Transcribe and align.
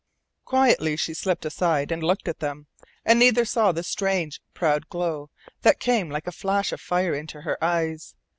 Quietly 0.45 0.95
she 0.95 1.13
slipped 1.13 1.45
aside 1.45 1.91
and 1.91 2.01
looked 2.03 2.27
at 2.27 2.39
them, 2.39 2.65
and 3.05 3.19
neither 3.19 3.45
saw 3.45 3.71
the 3.71 3.83
strange, 3.83 4.41
proud 4.55 4.89
glow 4.89 5.29
that 5.61 5.79
came 5.79 6.09
like 6.09 6.25
a 6.25 6.31
flash 6.31 6.71
of 6.71 6.81
fire 6.81 7.13
into 7.13 7.41
her 7.41 7.63
eyes. 7.63 8.15